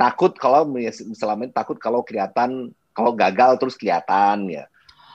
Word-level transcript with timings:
takut 0.00 0.32
kalau 0.40 0.64
selama 1.12 1.44
ini 1.44 1.52
takut 1.52 1.76
kalau 1.76 2.00
kelihatan 2.00 2.72
kalau 2.96 3.12
gagal 3.12 3.60
terus 3.60 3.76
kelihatan 3.76 4.48
ya. 4.48 4.64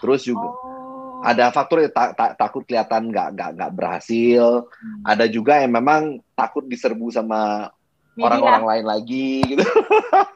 Terus 0.05 0.21
juga 0.21 0.46
oh. 0.46 1.25
ada 1.25 1.50
faktor 1.50 1.81
yang 1.81 1.89
ta 1.89 2.13
ta 2.13 2.38
takut 2.38 2.62
kelihatan 2.62 3.10
nggak 3.10 3.34
nggak 3.34 3.50
nggak 3.58 3.71
berhasil. 3.74 4.70
Hmm. 4.70 5.02
Ada 5.02 5.26
juga 5.26 5.58
yang 5.58 5.74
memang 5.74 6.21
takut 6.38 6.62
diserbu 6.70 7.10
sama 7.10 7.74
orang-orang 8.13 8.63
lain 8.63 8.86
lagi 8.86 9.42
gitu. 9.50 9.66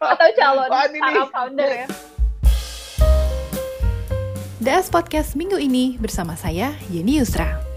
Atau 0.02 0.30
calon 0.34 0.70
startup 0.98 1.30
founder 1.30 1.70
ya. 1.86 1.88
DS 4.60 4.92
Podcast 4.92 5.40
minggu 5.40 5.56
ini 5.56 5.96
bersama 6.02 6.36
saya 6.36 6.76
Yeni 6.92 7.22
Yusra. 7.22 7.69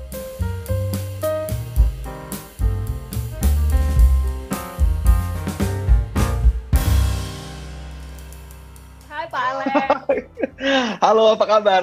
Halo, 11.04 11.34
apa 11.34 11.44
kabar? 11.46 11.82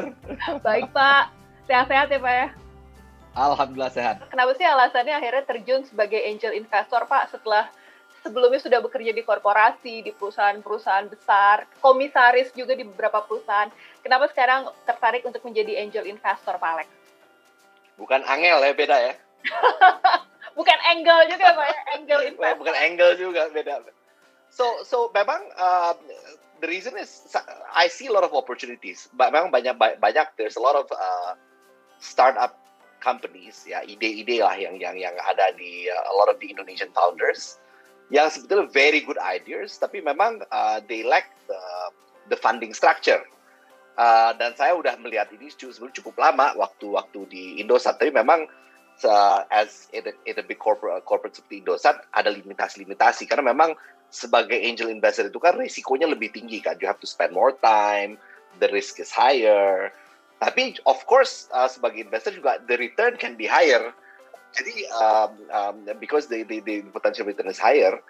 Baik, 0.63 0.87
Pak. 0.95 1.23
Sehat-sehat 1.67 2.07
ya, 2.09 2.19
Pak 2.19 2.33
ya? 2.33 2.47
Alhamdulillah 3.35 3.93
sehat. 3.93 4.15
Kenapa 4.31 4.51
sih 4.57 4.65
alasannya 4.65 5.15
akhirnya 5.15 5.43
terjun 5.45 5.81
sebagai 5.85 6.19
angel 6.19 6.55
investor, 6.57 7.05
Pak, 7.05 7.31
setelah 7.31 7.69
sebelumnya 8.25 8.59
sudah 8.59 8.83
bekerja 8.83 9.15
di 9.15 9.23
korporasi, 9.23 10.03
di 10.03 10.11
perusahaan-perusahaan 10.11 11.07
besar, 11.07 11.69
komisaris 11.79 12.51
juga 12.51 12.75
di 12.75 12.83
beberapa 12.83 13.23
perusahaan. 13.23 13.71
Kenapa 14.03 14.27
sekarang 14.31 14.67
tertarik 14.83 15.23
untuk 15.23 15.43
menjadi 15.45 15.79
angel 15.79 16.09
investor, 16.09 16.57
Pak 16.59 16.69
Alex? 16.79 16.89
Bukan 17.95 18.21
angel 18.27 18.57
ya, 18.63 18.71
beda 18.75 18.97
ya? 18.97 19.13
Bukan 20.59 20.79
angle 20.91 21.21
juga, 21.31 21.47
Pak 21.55 21.65
ya? 21.67 21.77
Angel 21.95 22.19
investor. 22.33 22.59
Bukan 22.59 22.75
angle 22.75 23.13
juga, 23.15 23.43
beda. 23.51 23.73
So, 24.49 24.81
so 24.83 25.13
memang 25.13 25.39
uh, 25.55 25.93
the 26.61 26.67
reason 26.67 26.93
is 26.99 27.35
I 27.73 27.87
see 27.87 28.07
a 28.07 28.13
lot 28.13 28.23
of 28.23 28.35
opportunities. 28.35 29.07
Memang 29.15 29.51
banyak 29.51 29.75
banyak 29.77 30.27
there's 30.35 30.59
a 30.59 30.63
lot 30.63 30.75
of 30.75 30.87
uh, 30.91 31.33
startup 31.99 32.59
companies 32.99 33.63
ya 33.63 33.79
ide-ide 33.87 34.43
lah 34.43 34.55
yang 34.59 34.75
yang 34.75 34.95
yang 34.99 35.15
ada 35.23 35.55
di 35.55 35.87
uh, 35.87 36.11
a 36.11 36.13
lot 36.19 36.27
of 36.27 36.37
the 36.43 36.51
Indonesian 36.51 36.91
founders 36.91 37.55
yang 38.11 38.27
sebetulnya 38.27 38.67
very 38.67 38.99
good 38.99 39.19
ideas 39.23 39.79
tapi 39.79 40.03
memang 40.03 40.43
uh, 40.51 40.83
they 40.91 41.01
lack 41.01 41.31
the 41.47 41.61
the 42.27 42.37
funding 42.37 42.75
structure. 42.75 43.23
Uh, 43.99 44.31
dan 44.39 44.55
saya 44.55 44.79
udah 44.79 44.95
melihat 45.03 45.27
ini 45.35 45.51
cukup, 45.51 45.91
cukup 45.91 46.15
lama 46.15 46.55
waktu-waktu 46.55 47.19
di 47.27 47.43
Indosat 47.59 47.99
tapi 47.99 48.15
memang 48.15 48.47
uh, 49.03 49.43
as 49.51 49.91
in 49.91 50.07
a, 50.07 50.13
in 50.23 50.39
a 50.39 50.45
big 50.45 50.55
corporate 50.55 51.03
corporate 51.03 51.35
seperti 51.35 51.59
Indosat 51.59 51.99
ada 52.15 52.31
limitasi-limitasi 52.31 53.27
karena 53.27 53.51
memang 53.51 53.75
sebagai 54.09 54.57
angel 54.57 54.89
investor 54.89 55.29
itu 55.29 55.37
kan 55.37 55.57
risikonya 55.57 56.09
lebih 56.09 56.33
tinggi 56.33 56.61
kan. 56.61 56.77
You 56.81 56.89
have 56.89 57.01
to 57.01 57.09
spend 57.09 57.33
more 57.33 57.53
time, 57.61 58.17
the 58.57 58.69
risk 58.73 58.97
is 58.97 59.13
higher. 59.13 59.93
Tapi 60.41 60.81
of 60.89 60.97
course 61.05 61.47
uh, 61.53 61.69
sebagai 61.69 62.05
investor 62.09 62.33
juga 62.33 62.57
the 62.65 62.75
return 62.77 63.15
can 63.21 63.37
be 63.37 63.45
higher. 63.45 63.93
Jadi 64.49 64.75
um, 64.97 65.31
um, 65.53 65.75
because 66.01 66.25
the, 66.25 66.41
the 66.49 66.57
the 66.65 66.81
potential 66.89 67.29
return 67.29 67.45
is 67.53 67.61
higher, 67.61 68.01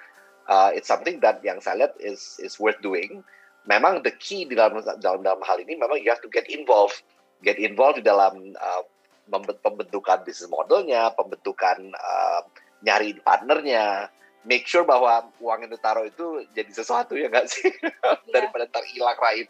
uh, 0.48 0.72
it's 0.72 0.88
something 0.88 1.20
that 1.20 1.44
yang 1.44 1.60
saya 1.60 1.86
lihat 1.86 1.94
is 2.00 2.40
is 2.40 2.56
worth 2.56 2.80
doing. 2.80 3.22
Memang 3.68 4.08
the 4.08 4.16
key 4.16 4.48
di 4.48 4.56
dalam 4.56 4.80
dalam 5.04 5.20
dalam 5.20 5.44
hal 5.44 5.60
ini 5.60 5.76
memang 5.76 6.00
you 6.00 6.08
have 6.08 6.24
to 6.24 6.32
get 6.32 6.48
involved, 6.48 7.04
get 7.44 7.60
involved 7.60 8.00
di 8.00 8.06
dalam 8.08 8.56
uh, 8.56 8.84
pembentukan 9.30 10.24
bisnis 10.24 10.48
modelnya, 10.48 11.12
pembentukan 11.14 11.92
uh, 11.92 12.42
nyari 12.88 13.20
partnernya, 13.20 14.08
make 14.50 14.66
sure 14.66 14.82
bahwa 14.82 15.30
uang 15.38 15.70
yang 15.70 15.72
ditaruh 15.72 16.10
itu 16.10 16.42
jadi 16.58 16.74
sesuatu 16.74 17.14
ya 17.14 17.30
nggak 17.30 17.46
sih 17.46 17.70
yeah. 17.86 18.18
daripada 18.34 18.66
ntar 18.66 18.82
hilang 18.90 19.14
raib. 19.22 19.46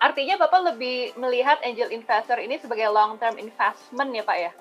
Artinya 0.00 0.40
Bapak 0.40 0.72
lebih 0.72 1.12
melihat 1.20 1.60
angel 1.60 1.92
investor 1.92 2.40
ini 2.40 2.56
sebagai 2.56 2.88
long 2.88 3.20
term 3.20 3.36
investment 3.36 4.16
ya 4.16 4.24
Pak 4.24 4.38
ya? 4.40 4.52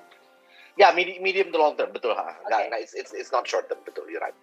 Ya, 0.75 0.87
medium, 0.91 1.23
medium 1.23 1.47
to 1.51 1.59
long 1.59 1.79
term, 1.79 1.95
betul. 1.95 2.11
Okay. 2.11 2.43
Nggak, 2.43 2.59
nggak, 2.71 2.79
it's, 2.83 2.91
it's, 2.95 3.11
it's 3.15 3.31
not 3.31 3.47
short 3.47 3.71
term, 3.71 3.79
betul, 3.87 4.03
you're 4.11 4.19
right. 4.19 4.35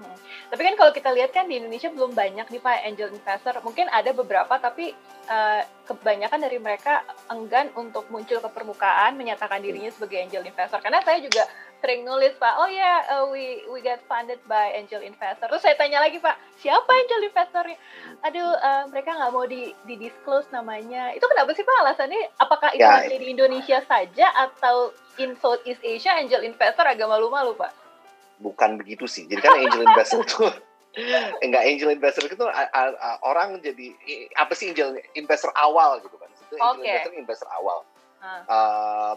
Hmm. 0.00 0.16
Tapi 0.48 0.62
kan 0.64 0.74
kalau 0.76 0.92
kita 0.92 1.12
lihat 1.12 1.36
kan 1.36 1.48
di 1.48 1.60
Indonesia 1.60 1.88
belum 1.92 2.16
banyak 2.16 2.48
nih 2.48 2.60
Pak 2.60 2.84
angel 2.84 3.12
investor. 3.12 3.54
Mungkin 3.60 3.88
ada 3.92 4.10
beberapa 4.12 4.56
tapi 4.56 4.92
uh, 5.28 5.62
kebanyakan 5.84 6.40
dari 6.40 6.56
mereka 6.60 7.04
enggan 7.28 7.68
untuk 7.76 8.08
muncul 8.08 8.40
ke 8.40 8.48
permukaan 8.52 9.16
menyatakan 9.20 9.60
dirinya 9.60 9.92
sebagai 9.92 10.20
angel 10.20 10.48
investor. 10.48 10.80
Karena 10.80 11.04
saya 11.04 11.20
juga 11.20 11.44
sering 11.82 12.06
nulis 12.06 12.32
Pak, 12.38 12.54
oh 12.62 12.70
ya 12.70 12.78
yeah, 12.78 12.98
uh, 13.10 13.26
we 13.26 13.66
we 13.74 13.82
get 13.82 13.98
funded 14.06 14.38
by 14.46 14.70
angel 14.78 15.02
investor. 15.02 15.50
Terus 15.50 15.66
saya 15.66 15.74
tanya 15.74 15.98
lagi 15.98 16.22
Pak, 16.22 16.38
siapa 16.62 16.86
angel 16.86 17.26
investornya? 17.26 17.76
Aduh, 18.22 18.54
uh, 18.54 18.86
mereka 18.88 19.18
nggak 19.18 19.32
mau 19.34 19.44
di, 19.50 19.74
di 19.82 19.98
disclose 19.98 20.46
namanya. 20.54 21.10
Itu 21.12 21.26
kenapa 21.26 21.50
sih 21.58 21.66
Pak 21.66 21.76
alasannya? 21.82 22.20
Apakah 22.38 22.70
itu 22.78 22.86
ya, 22.86 23.10
di 23.10 23.26
Indonesia 23.26 23.82
saja 23.82 24.30
atau 24.38 24.94
in 25.18 25.34
Southeast 25.42 25.82
Asia 25.82 26.14
angel 26.16 26.46
investor 26.46 26.86
agak 26.86 27.10
malu-malu 27.10 27.58
Pak? 27.58 27.82
bukan 28.42 28.76
begitu 28.76 29.06
sih. 29.06 29.30
Jadi 29.30 29.40
kan 29.40 29.54
angel 29.54 29.86
investor 29.86 30.26
itu 30.26 30.42
enggak 31.46 31.62
angel 31.64 31.90
investor 31.94 32.26
itu 32.28 32.44
orang 33.24 33.62
jadi 33.62 33.86
apa 34.36 34.52
sih 34.52 34.74
angel 34.74 34.98
investor 35.14 35.54
awal 35.54 36.02
gitu 36.02 36.18
kan. 36.18 36.28
Itu 36.50 36.58
angel 36.58 36.82
okay. 36.82 36.90
investor 36.90 37.12
investor 37.14 37.48
awal. 37.54 37.78
Uh, 38.22 39.14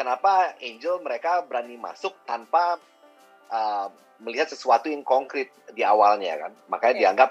kenapa 0.00 0.56
angel 0.64 1.04
mereka 1.04 1.44
berani 1.44 1.76
masuk 1.76 2.16
tanpa 2.24 2.80
uh, 3.52 3.92
melihat 4.24 4.48
sesuatu 4.48 4.88
yang 4.88 5.04
konkret 5.04 5.52
di 5.76 5.84
awalnya 5.84 6.48
kan. 6.48 6.52
Makanya 6.72 6.94
okay. 6.96 7.02
dianggap 7.04 7.30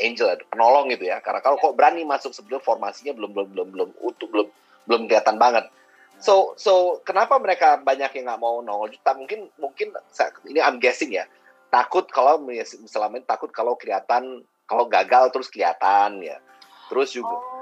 angel 0.00 0.26
penolong 0.48 0.88
gitu 0.96 1.12
ya. 1.12 1.20
Karena 1.20 1.44
kalau 1.44 1.60
yeah. 1.60 1.68
kok 1.68 1.76
berani 1.76 2.02
masuk 2.08 2.32
sebelum 2.32 2.64
formasinya 2.64 3.12
belum 3.12 3.36
belum 3.36 3.48
belum 3.52 3.68
belum 3.76 3.90
utuh 4.00 4.28
belum 4.32 4.48
belum 4.88 5.00
kelihatan 5.12 5.36
banget. 5.36 5.68
So 6.24 6.56
so 6.56 7.04
kenapa 7.04 7.36
mereka 7.36 7.76
banyak 7.76 8.16
yang 8.16 8.32
nggak 8.32 8.40
mau 8.40 8.64
nongol 8.64 8.96
juta? 8.96 9.12
Mungkin 9.12 9.52
mungkin 9.60 9.92
ini 10.48 10.60
I'm 10.64 10.80
guessing 10.80 11.12
ya. 11.12 11.28
Takut 11.68 12.08
kalau 12.08 12.40
selama 12.88 13.20
ini 13.20 13.28
takut 13.28 13.52
kalau 13.52 13.76
kelihatan 13.76 14.40
kalau 14.64 14.88
gagal 14.88 15.28
terus 15.36 15.52
kelihatan 15.52 16.24
ya. 16.24 16.40
Terus 16.88 17.12
juga 17.12 17.36
oh. 17.36 17.59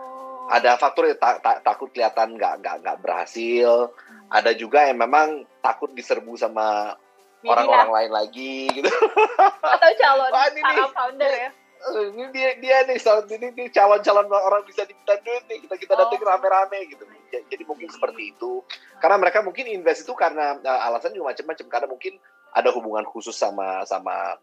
Ada 0.49 0.81
faktor 0.81 1.13
yang 1.13 1.21
ta 1.21 1.37
ta 1.39 1.61
takut 1.61 1.93
kelihatan 1.93 2.35
nggak 2.35 2.65
nggak 2.65 2.77
nggak 2.85 2.99
berhasil. 3.05 3.93
Hmm. 3.93 4.29
Ada 4.33 4.57
juga 4.57 4.89
yang 4.89 4.99
memang 5.01 5.45
takut 5.61 5.93
diserbu 5.93 6.37
sama 6.37 6.97
orang-orang 7.45 7.91
lain 7.93 8.13
lagi 8.13 8.69
gitu. 8.73 8.89
Atau 9.77 9.93
calon 10.01 10.31
startup 10.33 10.93
founder 10.97 11.33
ya 11.33 11.51
Eh, 11.79 12.11
ini 12.11 12.27
dia 12.35 12.59
dia 12.59 12.83
nih 12.91 12.99
ini, 13.39 13.47
ini 13.55 13.65
calon-calon 13.71 14.27
orang 14.27 14.67
bisa 14.67 14.83
diminta 14.83 15.15
duit 15.23 15.47
nih 15.47 15.63
kita 15.63 15.79
kita 15.79 15.95
datang 15.95 16.19
oh. 16.19 16.27
rame-rame 16.27 16.91
gitu 16.91 17.07
jadi 17.31 17.63
mungkin 17.63 17.87
seperti 17.87 18.35
itu 18.35 18.67
karena 18.99 19.15
mereka 19.15 19.47
mungkin 19.47 19.71
invest 19.71 20.03
itu 20.03 20.11
karena 20.19 20.59
uh, 20.59 20.81
alasan 20.91 21.15
juga 21.15 21.31
macam-macam 21.31 21.67
karena 21.71 21.87
mungkin 21.87 22.19
ada 22.51 22.75
hubungan 22.75 23.07
khusus 23.07 23.39
sama 23.39 23.87
sama 23.87 24.35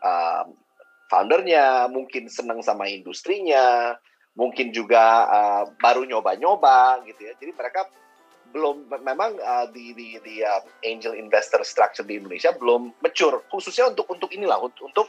uh, 0.00 0.48
foundernya 1.12 1.92
mungkin 1.92 2.32
senang 2.32 2.64
sama 2.64 2.88
industrinya 2.88 3.92
mungkin 4.38 4.70
juga 4.70 5.26
uh, 5.26 5.64
baru 5.82 6.06
nyoba-nyoba 6.06 7.02
gitu 7.10 7.26
ya. 7.26 7.34
Jadi 7.42 7.52
mereka 7.58 7.90
belum 8.54 8.88
memang 9.02 9.36
uh, 9.42 9.66
di 9.68 9.92
di 9.92 10.16
di 10.22 10.40
uh, 10.40 10.62
angel 10.86 11.18
investor 11.18 11.60
structure 11.66 12.06
di 12.06 12.22
Indonesia 12.22 12.54
belum 12.54 12.94
mature. 13.02 13.42
Khususnya 13.50 13.90
untuk 13.90 14.06
untuk 14.06 14.30
inilah 14.30 14.62
untuk, 14.62 14.86
untuk 14.86 15.08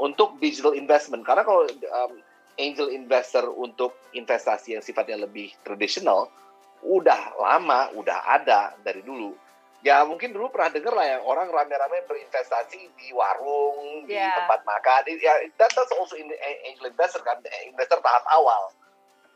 untuk 0.00 0.40
digital 0.40 0.72
investment. 0.72 1.22
Karena 1.28 1.44
kalau 1.44 1.68
um, 1.68 2.12
angel 2.56 2.88
investor 2.88 3.52
untuk 3.52 3.94
investasi 4.16 4.80
yang 4.80 4.82
sifatnya 4.82 5.28
lebih 5.28 5.52
tradisional 5.60 6.32
udah 6.80 7.36
lama 7.36 7.92
udah 7.92 8.24
ada 8.24 8.72
dari 8.80 9.04
dulu 9.04 9.36
ya 9.80 10.04
mungkin 10.04 10.36
dulu 10.36 10.52
pernah 10.52 10.70
dengar 10.72 10.92
lah 10.92 11.06
yang 11.16 11.22
orang 11.24 11.48
rame-rame 11.48 12.04
berinvestasi 12.04 12.80
di 13.00 13.08
warung 13.16 14.04
yeah. 14.04 14.28
di 14.28 14.38
tempat 14.44 14.60
makan. 14.68 15.00
Ya 15.16 15.34
that, 15.56 15.72
that's 15.72 15.94
also 15.96 16.16
in 16.20 16.28
angel 16.68 16.92
investor 16.92 17.24
kan 17.24 17.40
investor 17.64 18.00
tahap 18.04 18.24
awal. 18.28 18.72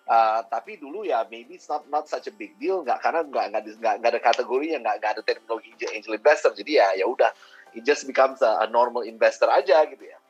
Uh, 0.04 0.44
tapi 0.52 0.76
dulu 0.76 1.00
ya 1.00 1.24
maybe 1.32 1.56
it's 1.56 1.64
not 1.64 1.88
not 1.88 2.04
such 2.04 2.28
a 2.28 2.34
big 2.36 2.52
deal. 2.60 2.84
Nggak 2.84 3.00
karena 3.00 3.24
nggak 3.24 3.46
nggak 3.80 3.94
nggak 4.04 4.10
ada 4.12 4.20
kategorinya 4.20 4.78
nggak 4.84 4.96
nggak 5.00 5.12
ada 5.16 5.22
teknologi 5.24 5.72
angel 5.88 6.12
investor. 6.12 6.52
Jadi 6.52 6.72
ya 6.76 6.92
ya 6.92 7.08
udah 7.08 7.32
it 7.72 7.82
just 7.88 8.04
becomes 8.04 8.44
a, 8.44 8.60
a 8.60 8.66
normal 8.69 9.00
investor 9.08 9.48
aja 9.48 9.80
gitu 9.88 10.04
ya. 10.04 10.20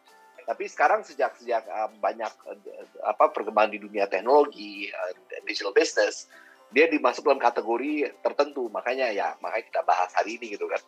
Tapi 0.45 0.69
sekarang 0.69 1.03
sejak 1.03 1.35
sejak 1.41 1.67
uh, 1.67 1.91
banyak 1.99 2.31
uh, 2.47 2.61
apa 3.03 3.35
perkembangan 3.35 3.75
di 3.75 3.81
dunia 3.83 4.07
teknologi, 4.07 4.93
uh, 4.95 5.11
digital 5.43 5.75
business, 5.75 6.31
dia 6.75 6.91
dimasuk 6.91 7.23
dalam 7.23 7.39
kategori 7.39 8.11
tertentu. 8.19 8.67
Makanya 8.69 9.15
ya, 9.15 9.39
makanya 9.39 9.65
kita 9.71 9.81
bahas 9.87 10.11
hari 10.11 10.37
ini 10.43 10.59
gitu 10.59 10.67
kan. 10.67 10.83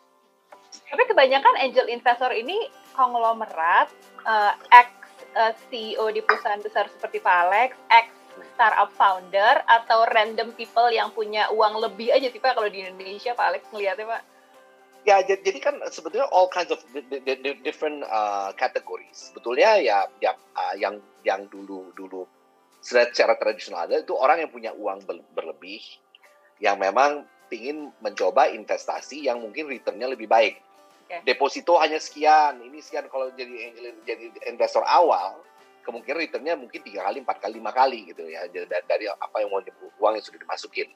Tapi 0.67 1.03
kebanyakan 1.07 1.63
angel 1.63 1.87
investor 1.87 2.29
ini 2.35 2.67
konglomerat, 2.91 3.87
uh, 4.27 4.53
ex 4.75 4.91
uh, 5.39 5.55
CEO 5.71 6.11
di 6.11 6.19
perusahaan 6.19 6.59
besar 6.59 6.91
seperti 6.91 7.23
Pak 7.23 7.35
Alex, 7.47 7.71
ex 7.87 8.11
startup 8.53 8.91
founder 8.93 9.63
atau 9.65 10.05
random 10.13 10.53
people 10.53 10.91
yang 10.93 11.09
punya 11.15 11.49
uang 11.49 11.81
lebih 11.81 12.13
aja 12.13 12.27
sih 12.29 12.37
Pak 12.37 12.59
kalau 12.59 12.69
di 12.69 12.83
Indonesia 12.83 13.33
Pak 13.33 13.47
Alex 13.55 13.63
ngeliatnya 13.71 14.05
Pak? 14.05 14.23
Ya, 15.07 15.23
jadi, 15.23 15.63
kan 15.63 15.79
sebetulnya 15.87 16.27
all 16.35 16.51
kinds 16.51 16.67
of 16.67 16.83
di- 16.91 17.07
di- 17.07 17.39
di- 17.39 17.61
different 17.63 18.03
uh, 18.11 18.51
categories. 18.59 19.31
Sebetulnya 19.31 19.79
ya 19.79 20.03
yang 20.19 20.35
uh, 20.51 20.75
yang 20.75 20.99
yang 21.23 21.47
dulu 21.47 21.95
dulu 21.95 22.27
secara, 22.81 23.35
tradisional 23.35 23.89
ada 23.89 24.01
itu 24.01 24.13
orang 24.15 24.45
yang 24.45 24.51
punya 24.51 24.71
uang 24.73 25.03
ber- 25.03 25.27
berlebih 25.33 25.81
yang 26.61 26.77
memang 26.77 27.25
ingin 27.53 27.93
mencoba 28.03 28.51
investasi 28.51 29.27
yang 29.27 29.39
mungkin 29.39 29.71
returnnya 29.71 30.11
lebih 30.11 30.27
baik. 30.27 30.59
Oke. 31.07 31.23
Deposito 31.23 31.79
hanya 31.79 32.01
sekian, 32.01 32.59
ini 32.59 32.83
sekian 32.83 33.07
kalau 33.07 33.31
jadi 33.31 33.71
jadi 34.03 34.51
investor 34.51 34.83
awal 34.83 35.39
kemungkinan 35.87 36.19
returnnya 36.19 36.59
mungkin 36.59 36.83
tiga 36.83 37.07
kali, 37.07 37.23
empat 37.23 37.39
kali, 37.39 37.63
lima 37.63 37.71
kali 37.71 38.11
gitu 38.11 38.27
ya 38.27 38.43
dari, 38.51 38.67
dari 38.67 39.05
apa 39.07 39.39
yang 39.39 39.47
mau 39.47 39.63
uang 40.03 40.13
yang 40.19 40.25
sudah 40.25 40.39
dimasukin. 40.43 40.91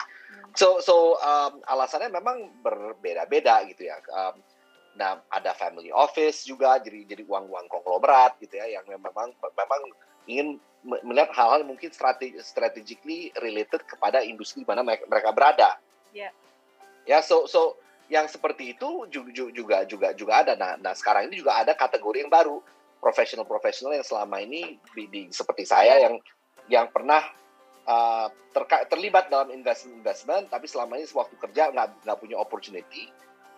So 0.60 0.84
so 0.84 1.16
um, 1.24 1.64
alasannya 1.64 2.12
memang 2.12 2.60
berbeda-beda 2.60 3.64
gitu 3.72 3.88
ya. 3.88 4.04
Um, 4.12 4.44
nah 4.92 5.24
ada 5.32 5.56
family 5.56 5.88
office 5.90 6.44
juga 6.44 6.76
jadi 6.84 7.08
jadi 7.08 7.24
uang-uang 7.24 7.72
konglomerat 7.72 8.36
gitu 8.44 8.60
ya 8.60 8.76
yang 8.80 8.84
memang 8.88 9.32
memang 9.32 9.82
ingin 10.28 10.60
me- 10.84 11.02
melihat 11.06 11.32
hal-hal 11.34 11.64
yang 11.64 11.72
mungkin 11.74 11.90
strategi 11.94 12.38
strategically 12.44 13.30
related 13.40 13.82
kepada 13.86 14.22
industri 14.26 14.66
mana 14.66 14.82
mereka, 14.84 15.32
berada. 15.32 15.78
Ya. 16.12 16.30
Ya 17.06 17.20
so 17.24 17.48
so 17.48 17.80
yang 18.12 18.28
seperti 18.28 18.76
itu 18.76 19.08
juga 19.08 19.32
juga 19.32 19.78
juga 19.88 20.08
juga 20.12 20.34
ada. 20.44 20.54
Nah, 20.60 20.76
nah 20.78 20.94
sekarang 20.94 21.32
ini 21.32 21.40
juga 21.40 21.56
ada 21.56 21.72
kategori 21.72 22.28
yang 22.28 22.32
baru 22.34 22.60
profesional-profesional 23.02 23.98
yang 23.98 24.06
selama 24.06 24.44
ini 24.44 24.78
di, 24.94 25.04
di- 25.10 25.32
seperti 25.34 25.66
saya 25.66 25.98
yang 25.98 26.20
yang 26.70 26.86
pernah 26.94 27.24
uh, 27.90 28.30
terka- 28.54 28.86
terlibat 28.86 29.32
dalam 29.34 29.50
investment 29.50 30.04
investment 30.04 30.46
tapi 30.54 30.70
selama 30.70 31.02
ini 31.02 31.10
waktu 31.10 31.36
kerja 31.42 31.74
nggak 31.74 32.06
nggak 32.06 32.18
punya 32.22 32.38
opportunity 32.38 33.10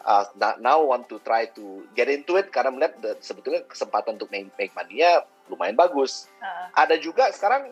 uh, 0.04 0.24
now 0.60 0.84
want 0.84 1.08
to 1.08 1.20
try 1.24 1.48
to 1.52 1.84
get 1.94 2.08
into 2.08 2.36
it 2.36 2.52
karena 2.52 2.72
melihat 2.72 2.94
the- 3.00 3.20
sebetulnya 3.20 3.64
kesempatan 3.66 4.16
untuk 4.16 4.30
make, 4.30 4.52
make 4.56 4.74
money-nya 4.74 5.24
lumayan 5.48 5.76
bagus. 5.76 6.28
Ah, 6.40 6.88
ada 6.88 6.96
juga 6.96 7.28
sekarang 7.32 7.72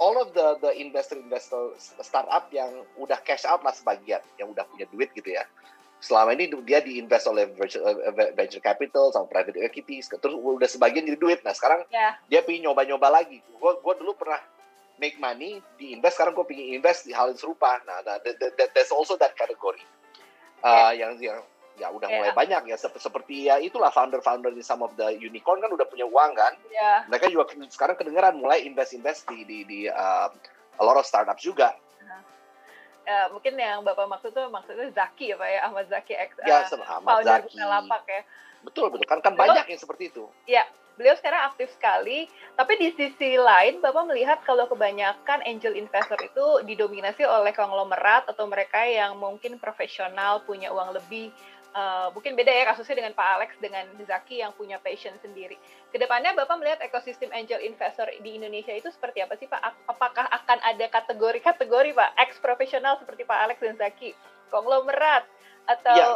all 0.00 0.16
of 0.16 0.32
the 0.32 0.56
the 0.64 0.72
investor 0.80 1.20
investor 1.20 1.76
startup 2.00 2.48
yang 2.48 2.72
udah 2.96 3.20
cash 3.20 3.44
out 3.44 3.60
lah 3.60 3.72
sebagian 3.72 4.24
yang 4.40 4.48
udah 4.48 4.64
punya 4.64 4.88
duit 4.88 5.12
gitu 5.12 5.36
ya. 5.36 5.44
Selama 6.00 6.32
ini 6.32 6.48
dia 6.64 6.80
diinvest 6.80 7.28
oleh 7.28 7.44
venture, 7.52 7.84
eh, 7.84 8.32
venture 8.32 8.64
capital 8.64 9.12
sama 9.12 9.28
private 9.28 9.60
equity 9.60 10.00
terus 10.00 10.32
udah 10.32 10.64
sebagian 10.64 11.04
jadi 11.04 11.20
duit. 11.20 11.44
Nah 11.44 11.52
sekarang 11.52 11.84
ya, 11.92 12.16
dia 12.24 12.40
pengen 12.40 12.72
nyoba-nyoba 12.72 13.12
lagi. 13.12 13.44
Gue 13.60 13.76
gua 13.84 13.92
dulu 14.00 14.16
pernah 14.16 14.40
make 14.96 15.20
money 15.20 15.60
di 15.76 15.92
invest 15.92 16.16
sekarang 16.16 16.32
gue 16.32 16.44
pengen 16.48 16.80
invest 16.80 17.04
di 17.04 17.12
hal 17.12 17.32
yang 17.32 17.40
serupa. 17.40 17.80
Nah, 17.84 18.00
nah 18.00 18.16
that, 18.16 18.36
that, 18.40 18.52
that- 18.56 18.72
there's 18.72 18.92
also 18.92 19.16
that 19.20 19.36
category. 19.36 19.80
Uh, 20.64 20.92
yang 20.92 21.16
yang 21.20 21.40
ya 21.80 21.88
udah 21.88 22.08
Ya. 22.12 22.16
mulai 22.20 22.32
banyak 22.36 22.68
ya 22.68 22.76
Sep- 22.76 23.00
seperti 23.00 23.48
ya 23.48 23.56
itulah 23.56 23.88
founder-founder 23.88 24.52
di 24.52 24.60
some 24.60 24.84
of 24.84 24.92
the 25.00 25.16
unicorn 25.16 25.58
kan 25.64 25.72
udah 25.72 25.88
punya 25.88 26.04
uang 26.04 26.36
kan 26.36 26.52
ya. 26.68 27.08
mereka 27.08 27.32
juga 27.32 27.48
sekarang 27.72 27.96
kedengeran 27.96 28.36
mulai 28.36 28.68
invest-invest 28.68 29.24
di 29.32 29.48
di, 29.48 29.58
di 29.64 29.80
uh, 29.88 30.28
a 30.76 30.82
lot 30.84 31.00
of 31.00 31.08
startups 31.08 31.40
juga. 31.40 31.72
Eh, 33.10 33.26
mungkin 33.34 33.58
yang 33.58 33.82
bapak 33.82 34.06
maksud 34.06 34.30
tuh 34.30 34.46
maksudnya 34.52 34.86
Zaki 34.92 35.32
ya 35.32 35.36
pak 35.40 35.48
ya 35.48 35.60
Ahmad 35.66 35.88
Zaki 35.88 36.14
ex 36.14 36.30
Ya, 36.46 36.62
eh, 36.62 36.68
sama 36.68 36.84
Ahmad 36.86 37.24
founder 37.24 37.42
Zaki. 37.42 37.56
Bukalapak 37.58 38.02
ya. 38.06 38.22
Betul 38.60 38.86
betul 38.92 39.06
kan 39.08 39.18
kan 39.24 39.34
banyak 39.34 39.66
yang 39.66 39.80
seperti 39.80 40.12
itu. 40.12 40.28
Beliau 41.00 41.16
sekarang 41.16 41.48
aktif 41.48 41.72
sekali, 41.72 42.28
tapi 42.60 42.76
di 42.76 42.92
sisi 42.92 43.40
lain 43.40 43.80
Bapak 43.80 44.04
melihat 44.04 44.44
kalau 44.44 44.68
kebanyakan 44.68 45.40
angel 45.48 45.72
investor 45.72 46.20
itu 46.20 46.60
didominasi 46.68 47.24
oleh 47.24 47.56
konglomerat 47.56 48.28
atau 48.28 48.44
mereka 48.44 48.84
yang 48.84 49.16
mungkin 49.16 49.56
profesional, 49.56 50.44
punya 50.44 50.68
uang 50.68 50.92
lebih. 50.92 51.32
Eh, 51.70 52.08
mungkin 52.10 52.34
beda 52.34 52.50
ya 52.50 52.66
kasusnya 52.66 52.98
dengan 52.98 53.14
Pak 53.14 53.28
Alex 53.38 53.50
dengan 53.62 53.86
Zaki 54.02 54.42
yang 54.42 54.50
punya 54.58 54.82
passion 54.82 55.14
sendiri. 55.22 55.54
Ke 55.94 56.02
depannya 56.02 56.34
Bapak 56.34 56.58
melihat 56.58 56.82
ekosistem 56.82 57.30
angel 57.30 57.62
investor 57.62 58.10
di 58.10 58.42
Indonesia 58.42 58.74
itu 58.74 58.90
seperti 58.90 59.22
apa 59.22 59.38
sih 59.38 59.46
Pak? 59.46 59.62
Ap- 59.62 59.82
Apakah 59.86 60.26
akan 60.34 60.58
ada 60.66 60.86
kategori-kategori 60.90 61.94
Pak, 61.94 62.10
ex 62.26 62.42
profesional 62.42 62.98
seperti 62.98 63.22
Pak 63.22 63.38
Alex 63.46 63.62
dan 63.62 63.78
Zaki, 63.78 64.18
konglomerat 64.50 65.22
atau 65.70 65.94
Ya, 65.94 66.06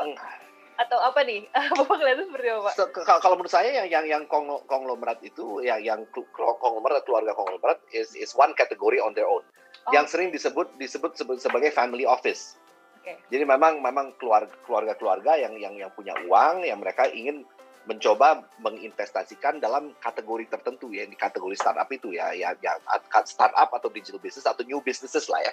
atau 0.75 0.99
apa 0.99 1.23
nih? 1.23 1.47
Bapak 1.79 2.03
ngeliatnya 2.03 2.27
seperti 2.27 2.49
apa 2.51 2.63
Pak? 2.67 2.75
kalau 3.23 3.35
menurut 3.39 3.55
saya 3.55 3.71
yang 3.71 3.87
yang 3.87 4.05
yang 4.11 4.23
kong- 4.27 4.67
konglomerat 4.67 5.23
itu 5.23 5.63
yang 5.63 5.79
yang 5.79 6.01
kelu- 6.11 6.27
konglomerat 6.35 7.07
keluarga 7.07 7.31
konglomerat 7.31 7.79
is 7.95 8.11
is 8.19 8.35
one 8.35 8.59
category 8.59 8.99
on 8.99 9.15
their 9.15 9.31
own. 9.31 9.47
Oh. 9.87 9.95
Yang 9.95 10.19
sering 10.19 10.35
disebut 10.35 10.75
disebut 10.83 11.15
sebagai 11.39 11.71
family 11.71 12.03
office. 12.03 12.59
Oke. 13.05 13.21
Jadi 13.29 13.45
memang 13.45 13.85
memang 13.85 14.17
keluarga 14.17 14.49
keluarga-keluarga 14.65 15.37
yang 15.37 15.61
yang 15.61 15.77
yang 15.77 15.93
punya 15.93 16.17
uang 16.25 16.65
yang 16.65 16.81
mereka 16.81 17.05
ingin 17.13 17.45
mencoba 17.85 18.49
menginvestasikan 18.65 19.61
dalam 19.61 19.93
kategori 20.01 20.49
tertentu 20.49 20.89
ya 20.89 21.05
di 21.05 21.13
kategori 21.13 21.53
startup 21.53 21.85
itu 21.93 22.17
ya 22.17 22.33
ya, 22.33 22.57
ya 22.65 22.81
startup 23.29 23.69
atau 23.77 23.93
digital 23.93 24.17
business 24.25 24.49
atau 24.49 24.65
new 24.65 24.81
businesses 24.81 25.29
lah 25.29 25.45
ya. 25.45 25.53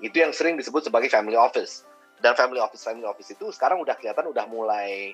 Itu 0.00 0.24
yang 0.24 0.32
sering 0.32 0.56
disebut 0.56 0.88
sebagai 0.88 1.12
family 1.12 1.36
office. 1.36 1.84
Dan 2.16 2.32
family 2.32 2.64
office 2.64 2.80
family 2.80 3.04
office 3.04 3.28
itu 3.28 3.44
sekarang 3.52 3.76
udah 3.84 3.92
kelihatan 4.00 4.32
udah 4.32 4.48
mulai 4.48 5.12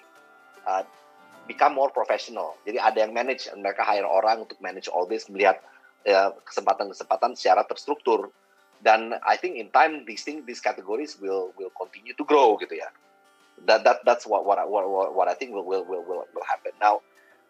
uh, 0.62 0.86
become 1.50 1.74
more 1.74 1.90
professional. 1.90 2.54
Jadi 2.62 2.78
ada 2.78 3.02
yang 3.02 3.10
manage 3.10 3.50
mereka 3.58 3.82
hire 3.82 4.06
orang 4.06 4.46
untuk 4.46 4.54
manage 4.62 4.86
all 4.86 5.02
this 5.10 5.26
melihat 5.26 5.58
ya, 6.06 6.30
kesempatan-kesempatan 6.46 7.34
secara 7.34 7.66
terstruktur 7.66 8.30
dan 8.82 9.14
I 9.22 9.38
think 9.38 9.56
in 9.56 9.70
time 9.70 10.02
these 10.02 10.26
thing 10.26 10.42
these 10.42 10.58
categories 10.58 11.14
will 11.22 11.54
will 11.54 11.70
continue 11.70 12.12
to 12.18 12.24
grow 12.26 12.58
gitu 12.58 12.82
ya. 12.82 12.90
That 13.62 13.86
that 13.86 14.02
that's 14.02 14.26
what 14.26 14.42
what 14.42 14.58
I- 14.58 14.66
what, 14.66 14.90
what, 15.14 15.30
I 15.30 15.38
think 15.38 15.54
will 15.54 15.62
will 15.62 15.86
will 15.86 16.02
will, 16.02 16.26
will 16.34 16.46
happen. 16.50 16.74
Now 16.82 16.98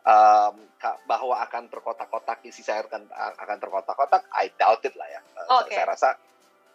um, 0.04 0.60
bahwa 1.08 1.40
akan 1.48 1.72
terkotak-kotak 1.72 2.44
isi 2.44 2.60
saya 2.60 2.84
akan 2.84 3.08
akan 3.12 3.56
terkotak-kotak 3.58 4.28
I 4.36 4.52
doubt 4.60 4.84
it 4.84 4.92
lah 4.92 5.08
ya. 5.08 5.20
Uh, 5.40 5.64
Oke. 5.64 5.72
saya 5.72 5.88
rasa 5.88 6.08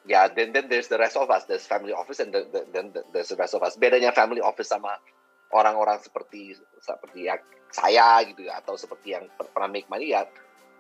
ya 0.09 0.25
then 0.31 0.57
then 0.57 0.65
there's 0.65 0.89
the 0.89 0.98
rest 0.98 1.13
of 1.21 1.30
us 1.30 1.45
there's 1.45 1.69
family 1.69 1.94
office 1.94 2.18
and 2.18 2.33
the, 2.33 2.50
the, 2.50 2.65
then 2.74 2.89
the- 2.98 3.06
there's 3.13 3.30
the 3.30 3.38
rest 3.38 3.53
of 3.53 3.62
us. 3.62 3.77
Bedanya 3.77 4.10
family 4.10 4.42
office 4.42 4.74
sama 4.74 4.98
orang-orang 5.53 6.01
seperti 6.01 6.57
seperti 6.81 7.30
ya 7.30 7.38
saya 7.69 8.25
gitu 8.25 8.48
ya 8.48 8.57
atau 8.57 8.74
seperti 8.74 9.13
yang 9.13 9.30
per- 9.38 9.51
pernah 9.53 9.69
make 9.69 9.88
money 9.88 10.12
ya 10.18 10.25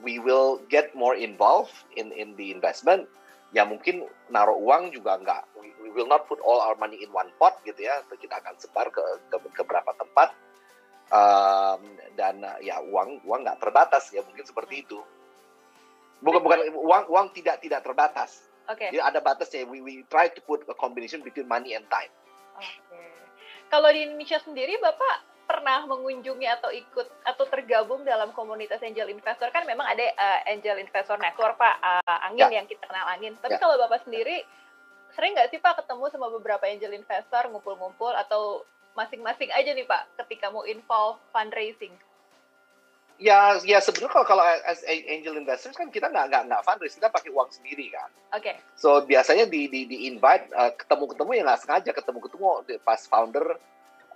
we 0.01 0.17
will 0.17 0.59
get 0.71 0.91
more 0.97 1.13
involved 1.13 1.73
in 1.99 2.09
in 2.15 2.33
the 2.39 2.49
investment 2.51 3.07
ya 3.55 3.63
mungkin 3.63 4.03
naruh 4.27 4.59
uang 4.59 4.91
juga 4.91 5.15
nggak 5.19 5.43
we, 5.59 5.71
will 5.95 6.09
not 6.09 6.27
put 6.27 6.37
all 6.43 6.59
our 6.59 6.75
money 6.75 6.99
in 6.99 7.09
one 7.15 7.31
pot 7.39 7.59
gitu 7.63 7.87
ya. 7.87 8.03
Kita 8.07 8.43
akan 8.43 8.55
sebar 8.59 8.91
ke 8.91 9.01
ke, 9.31 9.37
ke 9.39 9.61
beberapa 9.63 9.91
tempat. 9.95 10.35
Um, 11.07 11.95
dan 12.19 12.43
uh, 12.43 12.59
ya 12.59 12.83
uang 12.83 13.23
uang 13.23 13.47
nggak 13.47 13.63
terbatas 13.63 14.11
ya 14.11 14.19
mungkin 14.27 14.43
seperti 14.43 14.83
itu. 14.83 14.99
Bukan 16.19 16.43
bukan 16.43 16.59
uang 16.75 17.03
uang 17.07 17.27
tidak 17.31 17.63
tidak 17.63 17.81
terbatas. 17.85 18.43
Oke. 18.67 18.91
jadi 18.91 18.99
ada 18.99 19.23
batasnya 19.23 19.63
we 19.63 19.79
we 19.79 20.03
try 20.11 20.27
to 20.27 20.43
put 20.43 20.59
a 20.67 20.75
combination 20.75 21.23
between 21.23 21.47
money 21.47 21.71
and 21.71 21.87
time. 21.87 22.11
Oke. 22.59 22.99
Kalau 23.71 23.87
di 23.91 24.03
Indonesia 24.03 24.39
sendiri, 24.43 24.75
Bapak 24.79 25.36
pernah 25.47 25.87
mengunjungi 25.87 26.47
atau 26.59 26.69
ikut 26.69 27.07
atau 27.23 27.45
tergabung 27.47 28.03
dalam 28.03 28.35
komunitas 28.35 28.83
angel 28.83 29.07
investor 29.07 29.47
kan 29.49 29.63
memang 29.63 29.87
ada 29.87 30.03
uh, 30.19 30.39
angel 30.51 30.75
investor 30.77 31.15
network 31.17 31.55
Pak 31.55 31.75
uh, 31.79 32.17
angin 32.27 32.51
Ya. 32.51 32.61
yang 32.61 32.67
kita 32.67 32.83
kenal 32.83 33.07
angin. 33.07 33.33
Tapi 33.39 33.55
Ya. 33.55 33.61
kalau 33.63 33.79
Bapak 33.79 34.03
sendiri 34.03 34.43
sering 35.15 35.33
nggak 35.33 35.49
sih 35.49 35.59
Pak 35.63 35.81
ketemu 35.81 36.11
sama 36.11 36.27
beberapa 36.29 36.67
angel 36.67 36.91
investor 36.93 37.47
ngumpul-ngumpul 37.47 38.11
atau 38.13 38.67
masing-masing 38.93 39.49
aja 39.55 39.71
nih 39.71 39.87
Pak 39.87 40.19
ketika 40.27 40.51
mau 40.51 40.67
involve 40.67 41.17
fundraising? 41.31 41.95
ya 43.17 43.57
ya 43.65 43.81
sebenarnya 43.81 44.13
kalau 44.13 44.25
kalau 44.29 44.43
as 44.45 44.85
angel 44.85 45.41
investors 45.41 45.73
kan 45.73 45.89
kita 45.89 46.05
nggak 46.05 46.29
nggak 46.29 46.43
nggak 46.53 46.61
fundraise 46.61 46.93
kita 46.93 47.09
pakai 47.09 47.33
uang 47.33 47.49
sendiri 47.49 47.89
kan 47.89 48.09
Oke. 48.37 48.53
So 48.77 49.01
biasanya 49.01 49.49
di 49.49 49.65
di, 49.65 49.89
di 49.89 50.05
invite 50.05 50.53
uh, 50.53 50.69
ketemu-ketemu 50.77 51.31
ya 51.33 51.43
nggak 51.49 51.61
sengaja 51.65 51.91
ketemu-ketemu 51.97 52.45
pas 52.85 53.01
founder 53.09 53.57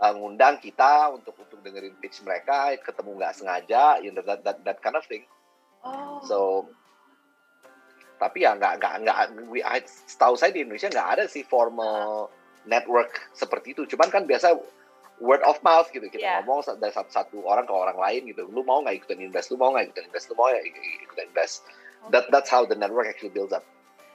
uh, 0.02 0.14
ngundang 0.18 0.58
kita 0.58 1.14
untuk 1.14 1.38
untuk 1.38 1.62
dengerin 1.62 1.96
pitch 2.02 2.26
mereka 2.26 2.74
ketemu 2.82 3.22
nggak 3.22 3.34
sengaja 3.38 4.02
you 4.02 4.10
know, 4.10 4.26
that, 4.26 4.42
that 4.42 4.58
that 4.66 4.82
kind 4.82 4.98
of 4.98 5.06
thing. 5.06 5.24
Oh. 5.86 6.20
So 6.26 6.38
tapi 8.18 8.46
ya 8.46 8.54
nggak 8.54 8.82
nggak 8.82 8.94
nggak 9.02 9.18
setahu 9.86 10.38
saya 10.38 10.54
di 10.54 10.62
Indonesia 10.66 10.90
nggak 10.90 11.10
ada 11.18 11.24
sih 11.26 11.42
formal 11.46 12.30
network 12.66 13.18
seperti 13.34 13.74
itu. 13.74 13.86
Cuman 13.90 14.14
kan 14.14 14.30
biasa 14.30 14.58
word 15.22 15.42
of 15.46 15.62
mouth 15.62 15.90
gitu 15.94 16.06
kita 16.10 16.22
Yeah. 16.22 16.42
ngomong 16.42 16.66
dari 16.82 16.94
satu, 16.94 17.10
satu 17.10 17.38
orang 17.46 17.70
ke 17.70 17.74
orang 17.74 17.98
lain 17.98 18.30
gitu. 18.30 18.46
Lu 18.50 18.66
mau 18.66 18.82
nggak 18.82 19.06
ikutan 19.06 19.22
invest? 19.22 19.54
Lu 19.54 19.58
mau 19.58 19.74
nggak 19.74 19.94
ikutan 19.94 20.06
invest? 20.10 20.26
Lu 20.30 20.36
mau 20.38 20.50
nggak 20.50 20.66
ikutan 21.06 21.26
invest? 21.30 21.56
That 22.10 22.30
that's 22.34 22.50
how 22.50 22.66
the 22.66 22.74
network 22.78 23.06
actually 23.06 23.34
builds 23.34 23.54
up. 23.54 23.66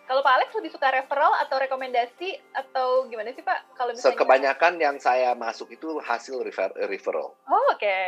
Kalau 0.07 0.23
Pak 0.23 0.35
Alex 0.39 0.49
lebih 0.55 0.71
suka 0.71 0.87
referral 0.95 1.35
atau 1.43 1.59
rekomendasi 1.59 2.39
atau 2.55 3.11
gimana 3.11 3.35
sih 3.35 3.43
Pak? 3.43 3.75
Kalau 3.75 3.91
So, 3.95 4.15
misalnya 4.15 4.19
kebanyakan 4.23 4.73
yang 4.79 4.97
saya 5.03 5.35
masuk 5.35 5.67
itu 5.75 5.99
hasil 5.99 6.47
refer, 6.47 6.71
referral. 6.87 7.35
Oh, 7.51 7.65
oke. 7.75 7.99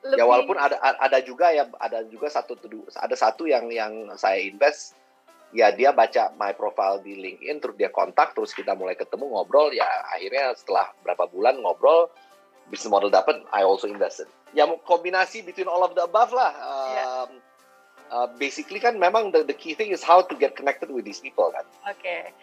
Ya 0.00 0.16
Lebih- 0.16 0.22
walaupun 0.24 0.56
ada 0.56 0.80
ada 0.80 1.18
juga 1.20 1.52
ya 1.52 1.68
ada 1.76 2.00
juga 2.08 2.32
satu 2.32 2.56
ada 2.96 3.16
satu 3.18 3.44
yang 3.44 3.68
yang 3.68 4.08
saya 4.16 4.40
invest 4.40 4.96
ya 5.52 5.74
dia 5.74 5.92
baca 5.92 6.32
my 6.40 6.56
profile 6.56 7.02
di 7.04 7.18
LinkedIn 7.20 7.60
terus 7.60 7.76
dia 7.76 7.92
kontak 7.92 8.32
terus 8.32 8.56
kita 8.56 8.72
mulai 8.72 8.96
ketemu 8.96 9.28
ngobrol 9.28 9.68
ya 9.74 9.84
akhirnya 10.14 10.56
setelah 10.56 10.88
berapa 11.04 11.28
bulan 11.28 11.60
ngobrol 11.60 12.08
business 12.70 12.88
model 12.88 13.10
dapat, 13.10 13.42
I 13.50 13.66
also 13.66 13.90
invested. 13.90 14.30
Ya 14.54 14.66
kombinasi 14.86 15.42
between 15.42 15.66
all 15.66 15.82
of 15.82 15.94
the 15.98 16.06
above 16.06 16.30
lah. 16.30 16.54
Yeah. 16.54 16.89
Uh, 18.10 18.28
basically 18.36 18.82
kan 18.82 18.98
memang 18.98 19.30
the, 19.32 19.46
the 19.46 19.56
key 19.56 19.72
thing 19.72 19.94
is 19.94 20.02
how 20.04 20.20
to 20.20 20.34
get 20.36 20.58
connected 20.58 20.90
with 20.90 21.06
these 21.06 21.22
people 21.22 21.48
kan. 21.54 21.64
Oke. 21.88 22.34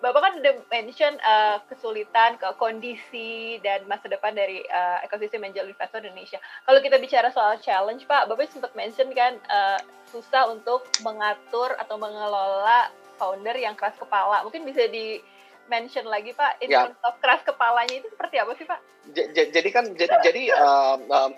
Bapak 0.00 0.20
kan 0.24 0.32
udah 0.40 0.54
mention 0.72 1.12
uh, 1.20 1.60
kesulitan, 1.68 2.40
ke 2.40 2.48
kondisi 2.56 3.60
dan 3.60 3.84
masa 3.84 4.08
depan 4.08 4.32
dari 4.32 4.64
uh, 4.72 5.04
ekosistem 5.04 5.44
angel 5.44 5.68
investor 5.68 6.00
Indonesia. 6.00 6.40
Kalau 6.64 6.80
kita 6.80 6.96
bicara 6.96 7.28
soal 7.28 7.60
challenge, 7.60 8.08
Pak, 8.08 8.24
Bapak 8.32 8.48
sempat 8.48 8.72
mention 8.72 9.12
kan 9.12 9.36
uh, 9.52 9.76
susah 10.08 10.48
untuk 10.48 10.88
mengatur 11.04 11.76
atau 11.76 12.00
mengelola 12.00 12.88
founder 13.20 13.52
yang 13.60 13.76
keras 13.76 13.92
kepala. 14.00 14.40
Mungkin 14.40 14.64
bisa 14.64 14.88
di 14.88 15.20
mention 15.68 16.08
lagi, 16.08 16.32
Pak, 16.32 16.64
in 16.64 16.72
Ya. 16.72 16.88
terms 16.88 16.96
of 17.04 17.20
keras 17.20 17.44
kepalanya 17.44 18.00
itu 18.00 18.08
seperti 18.08 18.40
apa 18.40 18.52
sih, 18.56 18.64
Pak? 18.64 18.80
J- 19.12 19.52
jadi 19.52 19.68
kan 19.68 19.84
jadi 19.92 20.16
jadi 20.24 20.42
um, 20.56 21.00
um, 21.12 21.30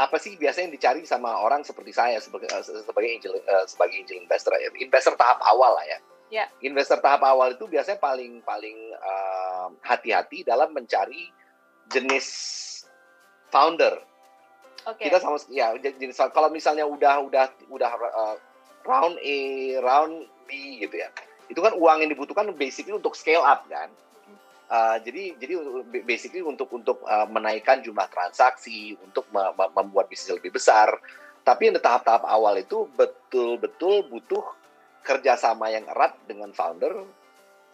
apa 0.00 0.16
sih 0.16 0.40
biasanya 0.40 0.72
yang 0.72 0.76
dicari 0.80 1.02
sama 1.04 1.36
orang 1.36 1.60
seperti 1.60 1.92
saya 1.92 2.16
sebagai 2.24 2.48
uh, 2.48 2.64
sebagai 2.64 3.10
angel 3.12 3.36
uh, 3.36 3.66
sebagai 3.68 4.00
angel 4.00 4.16
investor 4.16 4.56
ya 4.56 4.72
investor 4.80 5.12
tahap 5.20 5.38
awal 5.44 5.76
lah 5.76 5.84
ya. 5.84 5.98
Ya. 6.30 6.46
Investor 6.62 7.02
tahap 7.02 7.26
awal 7.26 7.58
itu 7.58 7.66
biasanya 7.66 7.98
paling 7.98 8.40
paling 8.46 8.78
um, 9.02 9.74
hati-hati 9.82 10.46
dalam 10.46 10.70
mencari 10.70 11.26
jenis 11.90 12.26
founder. 13.50 13.98
Oke. 14.86 15.10
Kita 15.10 15.18
sama 15.18 15.36
ya 15.50 15.74
jenis 15.76 16.16
kalau 16.30 16.48
misalnya 16.48 16.86
udah 16.86 17.20
udah 17.26 17.44
udah 17.68 17.90
uh, 17.98 18.36
round 18.86 19.18
A, 19.20 19.38
round 19.82 20.30
B 20.46 20.80
gitu 20.80 21.02
ya. 21.02 21.10
Itu 21.50 21.60
kan 21.60 21.74
uang 21.74 22.06
yang 22.06 22.10
dibutuhkan 22.14 22.46
basically 22.54 22.94
untuk 22.94 23.18
scale 23.18 23.42
up 23.42 23.66
kan. 23.66 23.90
Uh, 24.70 25.02
jadi 25.02 25.34
jadi 25.34 25.54
basically 26.06 26.46
untuk 26.46 26.70
untuk 26.70 27.02
uh, 27.02 27.26
menaikkan 27.26 27.82
jumlah 27.82 28.06
transaksi, 28.06 28.94
untuk 29.02 29.26
me- 29.34 29.50
me- 29.58 29.72
membuat 29.74 30.06
bisnis 30.06 30.38
lebih 30.38 30.54
besar. 30.54 30.94
Tapi 31.42 31.66
yang 31.66 31.82
tahap-tahap 31.82 32.22
awal 32.22 32.54
itu 32.54 32.86
betul-betul 32.94 34.06
butuh 34.06 34.46
kerjasama 35.02 35.74
yang 35.74 35.82
erat 35.90 36.14
dengan 36.30 36.54
founder 36.54 37.02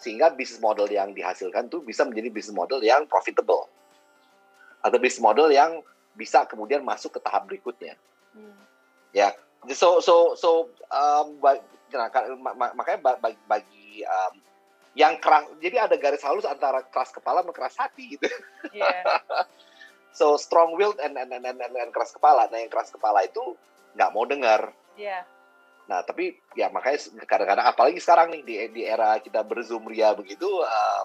sehingga 0.01 0.33
bisnis 0.33 0.57
model 0.57 0.89
yang 0.89 1.13
dihasilkan 1.13 1.69
tuh 1.69 1.85
bisa 1.85 2.09
menjadi 2.09 2.33
bisnis 2.33 2.57
model 2.57 2.81
yang 2.81 3.05
profitable 3.05 3.69
atau 4.81 4.97
bisnis 4.97 5.21
model 5.21 5.53
yang 5.53 5.85
bisa 6.17 6.49
kemudian 6.49 6.81
masuk 6.81 7.17
ke 7.17 7.21
tahap 7.21 7.45
berikutnya. 7.45 7.93
Hmm. 8.33 8.57
So 9.73 10.01
so 10.01 10.33
so 10.33 10.73
um, 10.89 11.37
nah, 11.93 12.09
ka- 12.09 12.29
ma- 12.41 12.57
ma- 12.57 12.73
makanya 12.73 13.01
ba- 13.03 13.21
bagi, 13.21 13.41
bagi 13.45 13.89
um, 14.07 14.35
yang 14.97 15.21
keras 15.21 15.45
jadi 15.61 15.85
ada 15.85 15.95
garis 15.95 16.25
halus 16.25 16.49
antara 16.49 16.81
keras 16.83 17.13
kepala 17.13 17.45
dan 17.45 17.53
keras 17.53 17.77
hati 17.77 18.17
gitu. 18.17 18.27
Iya. 18.73 19.05
So 20.17 20.41
strong 20.41 20.81
willed 20.81 20.97
and 20.97 21.13
and, 21.13 21.29
and, 21.29 21.45
and, 21.45 21.61
and, 21.61 21.75
and 21.77 21.91
keras 21.93 22.09
kepala. 22.09 22.49
Nah 22.49 22.57
yang 22.57 22.73
keras 22.73 22.89
kepala 22.89 23.21
itu 23.21 23.53
nggak 23.93 24.11
mau 24.17 24.25
dengar. 24.25 24.73
Iya. 24.97 25.29
Nah 25.93 26.01
tapi 26.01 26.33
ya 26.57 26.73
makanya 26.73 26.97
kadang-kadang 27.29 27.69
apalagi 27.69 28.01
sekarang 28.01 28.33
nih 28.33 28.41
di 28.41 28.55
di 28.73 28.83
era 28.83 29.21
kita 29.21 29.45
berzoom 29.45 29.85
ria 29.85 30.17
begitu 30.17 30.49
uh, 30.49 31.05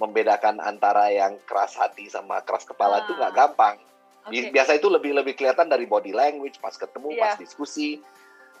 membedakan 0.00 0.56
antara 0.58 1.12
yang 1.12 1.36
keras 1.44 1.76
hati 1.76 2.08
sama 2.08 2.40
keras 2.40 2.64
kepala 2.64 3.04
itu 3.04 3.12
Ah. 3.12 3.28
nggak 3.28 3.34
gampang. 3.36 3.76
Bi- 4.26 4.48
Biasa 4.48 4.74
itu 4.74 4.88
lebih 4.88 5.12
lebih 5.12 5.36
kelihatan 5.36 5.68
dari 5.68 5.84
body 5.84 6.16
language 6.16 6.56
pas 6.56 6.72
ketemu, 6.74 7.12
Iya. 7.12 7.20
pas 7.20 7.32
diskusi. 7.36 8.00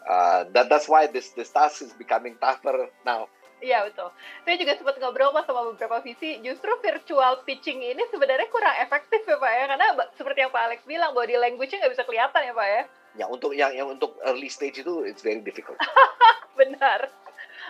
Uh, 0.06 0.46
that 0.54 0.68
that's 0.68 0.86
why 0.86 1.08
this 1.08 1.32
this 1.34 1.48
task 1.48 1.82
is 1.82 1.90
becoming 1.96 2.36
tougher 2.38 2.86
now. 3.02 3.26
Iya 3.56 3.88
betul. 3.88 4.12
Saya 4.44 4.56
juga 4.60 4.72
sempat 4.76 5.00
ngobrol 5.00 5.32
Pak 5.32 5.48
sama 5.48 5.64
beberapa 5.72 6.04
visi, 6.04 6.36
justru 6.44 6.68
virtual 6.84 7.40
pitching 7.48 7.80
ini 7.80 8.04
sebenarnya 8.12 8.52
kurang 8.52 8.76
efektif 8.84 9.24
ya 9.24 9.36
Pak 9.40 9.52
ya, 9.52 9.64
karena 9.72 9.86
seperti 10.12 10.38
yang 10.44 10.52
Pak 10.52 10.62
Alex 10.68 10.80
bilang, 10.84 11.16
body 11.16 11.40
language-nya 11.40 11.80
nggak 11.80 11.94
bisa 11.96 12.04
kelihatan 12.04 12.42
ya 12.44 12.52
Pak 12.52 12.68
ya. 12.68 12.82
Ya 13.16 13.26
untuk 13.32 13.56
yang 13.56 13.72
yang 13.72 13.88
untuk 13.88 14.12
early 14.28 14.52
stage 14.52 14.84
itu 14.84 15.08
it's 15.08 15.24
very 15.24 15.40
difficult. 15.40 15.80
Benar. 16.60 17.08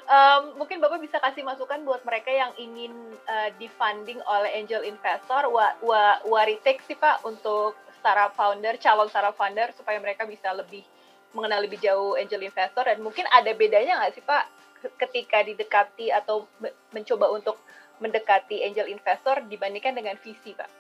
Em, 0.07 0.43
mungun 0.59 0.83
Bapak 0.83 0.99
bisa 0.99 1.23
kasih 1.23 1.47
masukan 1.47 1.83
buat 1.87 2.03
mereka 2.03 2.35
yang 2.35 2.51
ingin 2.59 2.91
eh, 3.31 3.51
di-funding 3.55 4.19
oleh 4.27 4.59
angel 4.59 4.83
investor, 4.83 5.47
what, 5.47 5.79
what, 5.83 6.19
what 6.27 6.51
it 6.51 6.59
takes 6.67 6.83
sih 6.91 6.99
Pak 6.99 7.23
untuk 7.23 7.79
startup 8.03 8.35
founder, 8.35 8.75
calon 8.83 9.07
startup 9.07 9.39
founder, 9.39 9.71
supaya 9.79 10.03
mereka 10.03 10.27
bisa 10.27 10.51
lebih 10.51 10.83
mengenal 11.31 11.63
lebih 11.63 11.79
jauh 11.79 12.19
angel 12.19 12.43
investor, 12.43 12.83
dan 12.87 12.99
mungkin 13.03 13.27
ada 13.31 13.51
bedanya 13.55 14.03
nggak 14.03 14.15
sih 14.19 14.25
Pak 14.27 14.56
ketika 15.01 15.43
didekati 15.43 16.13
atau 16.13 16.49
me- 16.61 16.75
mencoba 16.93 17.31
untuk 17.33 17.57
mendekati 18.01 18.61
angel 18.65 18.93
investor 18.93 19.41
dibandingkan 19.49 19.97
dengan 19.97 20.17
VC 20.21 20.53
Pak? 20.53 20.71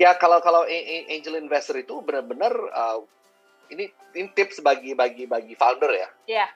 Ya 0.00 0.16
kalau 0.16 0.40
kalau 0.40 0.64
angel 1.12 1.36
investor 1.36 1.76
itu 1.76 2.00
benar-benar 2.00 2.56
uh, 2.72 3.04
ini 3.70 3.92
ini 4.16 4.28
tips 4.32 4.64
bagi 4.64 4.96
bagi 4.96 5.28
bagi 5.28 5.54
founder 5.54 5.92
ya. 5.92 6.08
Ya. 6.26 6.46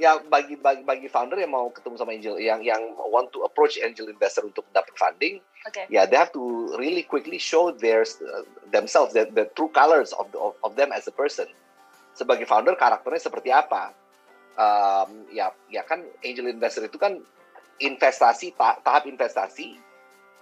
Ya 0.00 0.16
bagi 0.24 0.56
bagi 0.56 0.80
bagi 0.80 1.06
founder 1.06 1.36
yang 1.36 1.52
mau 1.52 1.68
ketemu 1.68 2.00
sama 2.00 2.16
angel 2.16 2.40
yang 2.40 2.64
yang 2.64 2.80
want 3.12 3.28
to 3.30 3.44
approach 3.44 3.76
angel 3.76 4.08
investor 4.08 4.40
untuk 4.48 4.64
dapat 4.72 4.96
funding, 4.96 5.36
Oke. 5.68 5.84
ya 5.92 6.08
they 6.08 6.16
have 6.16 6.32
to 6.32 6.72
really 6.80 7.04
quickly 7.04 7.36
show 7.36 7.68
their 7.76 8.02
uh, 8.02 8.42
themselves 8.72 9.12
the, 9.12 9.28
the 9.36 9.44
true 9.52 9.68
colors 9.68 10.16
of, 10.16 10.32
the, 10.32 10.40
of 10.40 10.56
of 10.64 10.72
them 10.80 10.96
as 10.96 11.04
a 11.04 11.14
person. 11.14 11.44
Sebagai 12.16 12.48
founder 12.48 12.72
karakternya 12.72 13.20
seperti 13.20 13.52
apa? 13.52 13.92
Um, 14.52 15.24
ya 15.32 15.48
ya 15.72 15.80
kan 15.80 16.04
angel 16.20 16.52
investor 16.52 16.84
itu 16.84 17.00
kan 17.00 17.16
investasi 17.80 18.52
ta- 18.52 18.76
tahap 18.84 19.08
investasi 19.08 19.80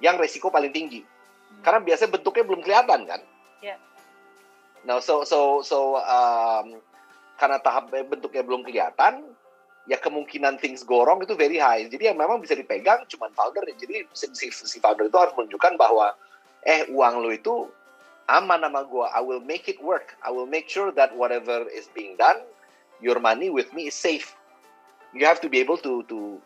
yang 0.03 0.19
resiko 0.19 0.51
paling 0.51 0.75
tinggi 0.75 1.07
karena 1.63 1.79
biasanya 1.79 2.19
bentuknya 2.19 2.45
belum 2.47 2.61
kelihatan 2.65 3.01
kan. 3.07 3.21
Ya. 3.61 3.77
Nah, 4.89 4.99
so 4.99 5.23
so 5.29 5.61
so 5.61 6.01
um, 6.01 6.81
karena 7.37 7.61
tahap 7.61 7.93
bentuknya 7.93 8.43
belum 8.45 8.65
kelihatan, 8.65 9.25
ya 9.89 10.01
kemungkinan 10.01 10.57
things 10.61 10.85
go 10.85 11.05
wrong 11.05 11.21
itu 11.21 11.37
very 11.37 11.61
high. 11.61 11.85
Jadi 11.85 12.13
yang 12.13 12.17
memang 12.17 12.41
bisa 12.41 12.57
dipegang 12.57 13.05
cuma 13.09 13.29
founder. 13.33 13.65
Jadi 13.77 14.09
si, 14.17 14.27
si, 14.33 14.47
si 14.53 14.79
founder 14.81 15.09
itu 15.09 15.19
harus 15.21 15.37
menunjukkan 15.37 15.77
bahwa 15.77 16.17
eh 16.65 16.89
uang 16.93 17.25
lo 17.25 17.31
itu 17.33 17.69
aman 18.29 18.65
sama 18.65 18.85
gua. 18.89 19.13
I 19.13 19.21
will 19.21 19.45
make 19.45 19.69
it 19.69 19.81
work. 19.85 20.17
I 20.25 20.33
will 20.33 20.49
make 20.49 20.69
sure 20.69 20.93
that 20.97 21.13
whatever 21.13 21.69
is 21.69 21.93
being 21.93 22.17
done, 22.17 22.41
your 23.01 23.19
money 23.19 23.49
with 23.49 23.73
me 23.73 23.89
is 23.89 23.97
safe. 23.97 24.37
You 25.13 25.27
have 25.27 25.41
to 25.43 25.49
be 25.51 25.59
able 25.59 25.77
to 25.83 26.07
to 26.07 26.39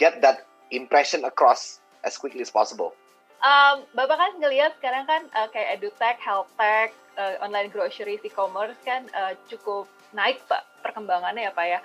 get 0.00 0.20
that 0.24 0.48
impression 0.74 1.22
across 1.24 1.78
as 2.02 2.16
quickly 2.18 2.42
as 2.42 2.50
possible. 2.50 2.96
Um, 3.40 3.88
Bapak 3.96 4.20
kan 4.20 4.32
ngelihat 4.36 4.76
sekarang 4.76 5.08
kan 5.08 5.22
uh, 5.32 5.48
kayak 5.48 5.80
edutech, 5.80 6.20
health 6.20 6.52
tech, 6.60 6.92
uh, 7.16 7.40
online 7.40 7.72
groceries, 7.72 8.20
e-commerce 8.20 8.76
kan 8.84 9.08
uh, 9.16 9.32
cukup 9.48 9.88
naik 10.12 10.44
Pak 10.44 10.60
perkembangannya 10.84 11.48
ya 11.48 11.52
Pak 11.56 11.66
ya. 11.66 11.80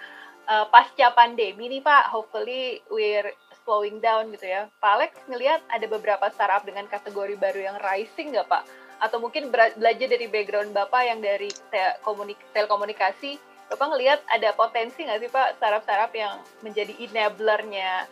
Uh, 0.45 0.65
pasca 0.69 1.09
pandemi 1.15 1.71
nih 1.71 1.81
Pak, 1.81 2.11
hopefully 2.11 2.83
we're 2.91 3.31
slowing 3.63 3.97
down 4.03 4.29
gitu 4.35 4.45
ya. 4.45 4.67
Pak 4.83 4.91
Alex 4.99 5.11
ngelihat 5.31 5.63
ada 5.71 5.87
beberapa 5.87 6.27
startup 6.29 6.67
dengan 6.67 6.85
kategori 6.91 7.33
baru 7.39 7.59
yang 7.71 7.77
rising 7.81 8.35
nggak 8.35 8.51
Pak? 8.51 8.63
Atau 8.99 9.23
mungkin 9.23 9.49
belajar 9.51 10.07
dari 10.11 10.27
background 10.27 10.75
Bapak 10.75 11.07
yang 11.07 11.23
dari 11.23 11.49
te- 11.49 11.97
komunik- 12.03 12.51
telekomunikasi, 12.51 13.39
Bapak 13.65 13.87
ngelihat 13.91 14.21
ada 14.29 14.53
potensi 14.53 15.01
nggak 15.01 15.19
sih 15.25 15.31
Pak 15.33 15.57
startup-startup 15.57 16.13
yang 16.13 16.37
menjadi 16.61 16.93
enablernya 17.01 18.05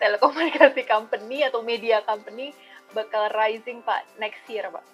telekomunikasi 0.00 0.82
company 0.88 1.44
atau 1.44 1.60
media 1.60 2.00
company 2.02 2.56
bakal 2.96 3.28
rising 3.34 3.84
Pak 3.84 4.16
next 4.16 4.42
year 4.48 4.70
Pak? 4.72 4.84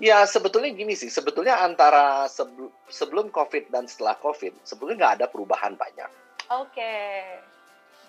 Ya 0.00 0.24
sebetulnya 0.24 0.72
gini 0.72 0.96
sih, 0.96 1.12
sebetulnya 1.12 1.60
antara 1.60 2.24
sebelum 2.88 3.28
COVID 3.28 3.68
dan 3.68 3.84
setelah 3.84 4.16
COVID, 4.18 4.64
sebetulnya 4.64 4.96
nggak 4.98 5.14
ada 5.20 5.26
perubahan 5.28 5.76
banyak. 5.76 6.08
Oke. 6.48 6.96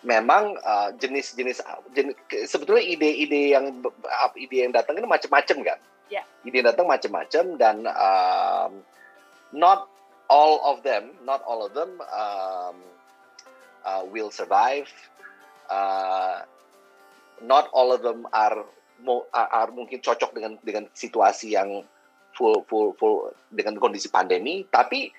Memang 0.04 0.56
uh, 0.60 0.92
jenis-jenis 1.00 1.64
jenis, 1.96 2.16
sebetulnya 2.48 2.84
ide-ide 2.84 3.56
yang 3.56 3.84
ide 4.36 4.58
yang 4.68 4.72
datang 4.76 5.00
ini 5.00 5.08
macam-macam 5.08 5.58
kan. 5.64 5.80
Ya. 6.12 6.24
Ide 6.44 6.64
yang 6.64 6.68
datang 6.72 6.88
macam-macam 6.88 7.44
dan 7.60 7.76
um, 7.88 8.72
not 9.54 9.93
all 10.34 10.58
of 10.66 10.82
them, 10.82 11.14
not 11.22 11.46
all 11.46 11.62
of 11.62 11.78
them 11.78 12.02
um, 12.10 12.82
uh, 13.86 14.02
will 14.10 14.34
survive. 14.34 14.90
Uh, 15.70 16.42
not 17.46 17.70
all 17.70 17.94
of 17.94 18.02
them 18.02 18.26
are 18.34 18.66
are, 19.06 19.50
are 19.54 19.70
mungkin 19.70 20.02
cocok 20.02 20.34
dengan 20.34 20.58
dengan 20.66 20.90
situasi 20.98 21.54
yang 21.54 21.86
full 22.34 22.66
full 22.66 22.98
full 22.98 23.30
dengan 23.54 23.78
kondisi 23.78 24.10
pandemi. 24.10 24.66
Tapi 24.74 25.14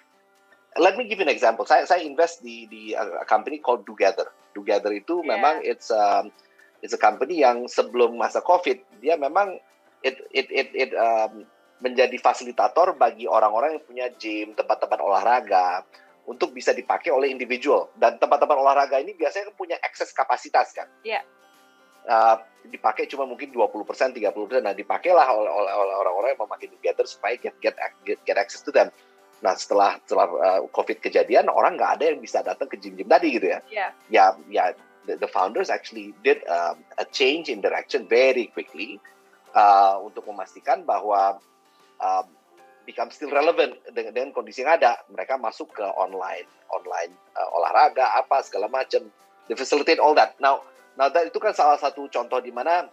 let 0.82 0.98
me 0.98 1.06
give 1.06 1.22
you 1.22 1.26
an 1.26 1.30
example. 1.30 1.62
Saya 1.62 1.86
saya 1.86 2.02
invest 2.02 2.42
di 2.42 2.66
di 2.66 2.90
a 2.98 3.22
company 3.30 3.62
called 3.62 3.86
Together. 3.86 4.26
Together 4.50 4.90
itu 4.90 5.22
Yeah. 5.22 5.38
memang 5.38 5.62
it's 5.62 5.94
um, 5.94 6.34
it's 6.82 6.94
a 6.94 6.98
company 6.98 7.46
yang 7.46 7.70
sebelum 7.70 8.18
masa 8.18 8.42
COVID 8.42 8.82
dia 8.98 9.14
memang 9.14 9.62
it 10.02 10.18
it 10.34 10.50
it, 10.50 10.68
it 10.74 10.90
um, 10.98 11.46
menjadi 11.82 12.16
fasilitator 12.18 12.94
bagi 12.94 13.26
orang-orang 13.26 13.78
yang 13.78 13.84
punya 13.84 14.06
gym, 14.14 14.54
tempat-tempat 14.54 15.00
olahraga 15.02 15.82
untuk 16.24 16.56
bisa 16.56 16.72
dipakai 16.72 17.12
oleh 17.12 17.28
individual 17.28 17.92
dan 18.00 18.16
tempat-tempat 18.16 18.56
olahraga 18.56 18.96
ini 18.96 19.12
biasanya 19.12 19.52
kan 19.52 19.56
punya 19.56 19.76
akses 19.82 20.14
kapasitas 20.14 20.72
kan. 20.72 20.88
Iya. 21.04 21.20
uh, 22.04 22.36
dipakai 22.68 23.08
cuma 23.08 23.24
mungkin 23.28 23.52
20%, 23.52 24.12
30%. 24.12 24.60
Nah, 24.60 24.72
dipakailah 24.76 25.26
oleh 25.32 25.72
orang-orang 26.00 26.36
yang 26.36 26.40
memakai 26.44 26.68
Together 26.68 27.04
supaya 27.04 27.36
get, 27.36 27.56
get, 27.60 27.76
get, 28.04 28.20
get 28.24 28.36
access 28.36 28.64
to 28.64 28.72
them. 28.72 28.88
Nah, 29.44 29.52
setelah 29.56 30.00
setelah 30.04 30.28
uh, 30.40 30.60
COVID 30.72 31.04
kejadian, 31.04 31.52
orang 31.52 31.76
nggak 31.76 32.00
ada 32.00 32.04
yang 32.12 32.20
bisa 32.20 32.40
datang 32.40 32.68
ke 32.68 32.80
gym-gym 32.80 33.08
tadi 33.08 33.28
gitu 33.36 33.52
ya. 33.52 33.60
Yeah. 33.68 33.90
Ya, 34.08 34.24
ya, 34.48 34.64
the, 35.04 35.20
the 35.20 35.28
founders 35.28 35.68
actually 35.68 36.16
did 36.24 36.40
um, 36.48 36.80
a 36.96 37.04
change 37.04 37.52
in 37.52 37.60
direction 37.60 38.08
very 38.08 38.48
quickly 38.48 39.00
uh, 39.52 40.00
untuk 40.00 40.24
memastikan 40.28 40.84
bahwa 40.84 41.40
um, 42.00 42.26
become 42.84 43.08
still 43.10 43.32
relevant 43.32 43.76
dengan, 43.92 44.12
dengan 44.12 44.30
kondisi 44.32 44.62
yang 44.62 44.76
ada. 44.80 45.00
Mereka 45.10 45.40
masuk 45.40 45.72
ke 45.72 45.84
online, 45.84 46.46
online 46.72 47.12
uh, 47.36 47.48
olahraga 47.56 48.16
apa 48.16 48.44
segala 48.44 48.68
macam. 48.68 49.08
They 49.48 49.56
facilitate 49.56 50.00
all 50.00 50.16
that. 50.16 50.40
Now, 50.40 50.64
now 50.96 51.12
that 51.12 51.28
itu 51.28 51.36
kan 51.40 51.52
salah 51.52 51.76
satu 51.76 52.08
contoh 52.08 52.40
di 52.40 52.52
mana 52.52 52.88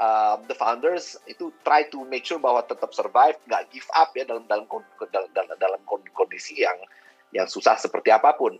uh, 0.00 0.40
the 0.48 0.56
founders 0.56 1.20
itu 1.28 1.52
try 1.64 1.84
to 1.92 2.04
make 2.08 2.24
sure 2.24 2.40
bahwa 2.40 2.64
tetap 2.64 2.96
survive, 2.96 3.36
nggak 3.44 3.68
give 3.68 3.88
up 3.92 4.12
ya 4.16 4.24
dalam 4.24 4.44
dalam 4.48 4.64
dalam 5.12 5.28
dalam, 5.36 5.56
dalam 5.60 5.80
kondisi 6.16 6.64
yang 6.64 6.76
yang 7.36 7.46
susah 7.48 7.76
seperti 7.76 8.08
apa 8.12 8.32
pun. 8.36 8.56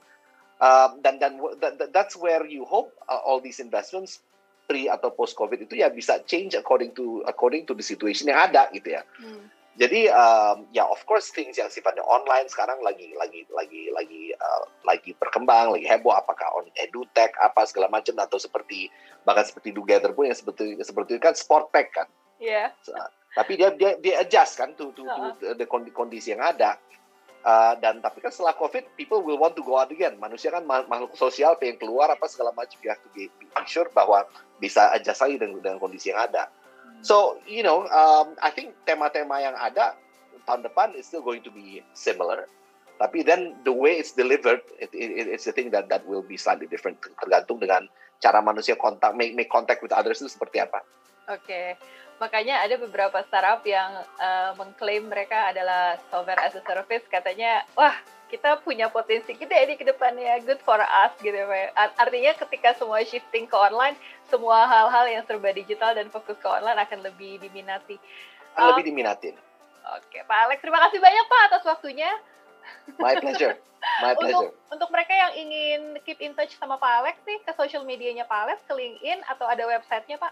Uh, 0.61 0.93
dan 1.01 1.17
dan 1.17 1.41
that, 1.57 1.89
that's 1.97 2.13
where 2.13 2.45
you 2.45 2.69
hope 2.69 2.93
uh, 3.09 3.17
all 3.25 3.41
these 3.41 3.65
investments 3.65 4.21
pre 4.69 4.93
atau 4.93 5.09
post 5.09 5.33
covid 5.33 5.65
itu 5.65 5.81
ya 5.81 5.89
bisa 5.89 6.21
change 6.29 6.53
according 6.53 6.93
to 6.93 7.25
according 7.25 7.65
to 7.65 7.73
the 7.73 7.83
situation 7.83 8.29
yang 8.29 8.39
ada 8.39 8.69
gitu 8.77 8.93
ya. 8.93 9.03
Hmm. 9.17 9.49
Jadi 9.79 10.11
um, 10.11 10.67
ya 10.75 10.83
of 10.83 10.99
course 11.07 11.31
things 11.31 11.55
yang 11.55 11.71
sifatnya 11.71 12.03
online 12.03 12.51
sekarang 12.51 12.83
lagi 12.83 13.15
lagi 13.15 13.47
lagi 13.55 13.87
lagi 13.95 14.35
uh, 14.35 14.67
lagi 14.83 15.15
berkembang, 15.15 15.71
lagi 15.71 15.87
heboh 15.87 16.11
apakah 16.11 16.51
on 16.59 16.67
edutech 16.75 17.31
apa 17.39 17.63
segala 17.71 17.87
macam 17.87 18.19
atau 18.19 18.37
seperti 18.37 18.91
bahkan 19.23 19.47
seperti 19.47 19.71
Together 19.71 20.11
pun 20.11 20.27
yang 20.27 20.35
seperti 20.35 20.75
seperti 20.83 21.17
itu 21.17 21.23
kan 21.23 21.39
sport 21.39 21.71
tech 21.71 21.95
kan. 21.95 22.11
Iya. 22.43 22.75
Yeah. 22.75 22.83
So, 22.83 22.93
tapi 23.39 23.63
dia 23.63 23.71
dia 23.79 23.95
dia 24.03 24.27
adjust 24.27 24.59
kan 24.59 24.75
to 24.75 24.91
to, 24.99 25.07
to 25.39 25.55
the 25.55 25.67
kondisi 25.71 26.35
yang 26.35 26.43
ada. 26.43 26.75
Uh, 27.41 27.73
dan 27.81 28.05
tapi 28.05 28.21
kan 28.21 28.29
setelah 28.29 28.53
COVID, 28.53 29.01
people 29.01 29.25
will 29.25 29.41
want 29.41 29.57
to 29.57 29.65
go 29.65 29.81
out 29.81 29.89
again. 29.89 30.13
Manusia 30.21 30.53
kan 30.53 30.61
makhluk 30.69 31.17
sosial, 31.17 31.57
pengen 31.57 31.81
keluar 31.81 32.13
apa 32.13 32.29
segala 32.29 32.53
macam. 32.53 32.77
You 32.85 32.93
have 32.93 33.01
to 33.01 33.09
be, 33.17 33.33
be 33.41 33.49
sure 33.65 33.89
bahwa 33.97 34.29
bisa 34.61 34.93
adjust 34.93 35.25
lagi 35.25 35.41
dengan, 35.41 35.57
dengan 35.65 35.79
kondisi 35.81 36.13
yang 36.13 36.21
ada. 36.21 36.53
So, 37.01 37.41
you 37.49 37.65
know, 37.65 37.89
um, 37.89 38.37
I 38.45 38.53
think 38.53 38.77
tema-tema 38.85 39.41
yang 39.41 39.57
ada 39.57 39.97
tahun 40.45 40.65
depan 40.65 40.93
is 40.97 41.09
still 41.09 41.25
going 41.25 41.41
to 41.45 41.53
be 41.53 41.81
similar. 41.97 42.45
Tapi 43.01 43.25
then 43.25 43.57
the 43.65 43.73
way 43.73 43.97
it's 43.97 44.13
delivered, 44.13 44.61
it, 44.77 44.93
it, 44.93 45.25
it's 45.25 45.49
the 45.49 45.57
thing 45.57 45.73
that 45.73 45.89
that 45.89 46.05
will 46.05 46.21
be 46.21 46.37
slightly 46.37 46.69
different 46.69 47.01
tergantung 47.17 47.57
dengan 47.57 47.89
cara 48.21 48.45
manusia 48.45 48.77
kontak 48.77 49.17
make 49.17 49.33
make 49.33 49.49
contact 49.49 49.81
with 49.81 49.97
others 49.97 50.21
itu 50.21 50.29
seperti 50.29 50.61
apa. 50.61 50.85
Oke, 51.29 51.45
okay. 51.45 51.67
makanya 52.17 52.65
ada 52.65 52.81
beberapa 52.81 53.21
startup 53.29 53.61
yang 53.67 53.93
uh, 54.19 54.57
mengklaim 54.57 55.07
mereka 55.07 55.53
adalah 55.53 56.01
software 56.09 56.41
as 56.41 56.57
a 56.57 56.63
service. 56.65 57.05
Katanya, 57.07 57.63
wah 57.77 57.93
kita 58.31 58.63
punya 58.63 58.87
potensi 58.87 59.35
gede 59.35 59.59
ini 59.67 59.75
ke 59.75 59.83
depannya. 59.83 60.39
Good 60.47 60.63
for 60.63 60.79
us 60.79 61.13
gitu 61.19 61.35
ya 61.35 61.75
artinya 61.99 62.33
ketika 62.39 62.79
semua 62.79 63.03
shifting 63.03 63.51
ke 63.51 63.57
online 63.59 63.99
semua 64.31 64.71
hal-hal 64.71 65.11
yang 65.11 65.27
serba 65.27 65.51
digital 65.51 65.99
dan 65.99 66.07
fokus 66.15 66.39
ke 66.39 66.47
online 66.47 66.79
akan 66.79 67.03
lebih 67.03 67.43
diminati. 67.43 67.99
Akan 68.55 68.79
lebih 68.79 68.95
diminatin. 68.95 69.35
Oke 69.99 70.23
Pak 70.23 70.39
Alex 70.47 70.63
terima 70.63 70.79
kasih 70.87 71.03
banyak 71.03 71.25
Pak 71.27 71.43
atas 71.51 71.63
waktunya. 71.67 72.11
My 73.03 73.19
pleasure. 73.19 73.59
My 73.99 74.15
pleasure. 74.15 74.55
untuk, 74.55 74.79
untuk 74.79 74.89
mereka 74.95 75.11
yang 75.11 75.33
ingin 75.35 75.81
keep 76.07 76.23
in 76.23 76.33
touch 76.39 76.55
sama 76.55 76.79
Pak 76.79 77.03
Alex 77.03 77.19
nih 77.27 77.43
ke 77.43 77.51
social 77.59 77.83
medianya 77.83 78.23
Pak 78.31 78.39
Alex 78.47 78.59
ke 78.63 78.73
LinkedIn 78.79 79.27
atau 79.27 79.51
ada 79.51 79.67
websitenya 79.67 80.23
Pak 80.23 80.31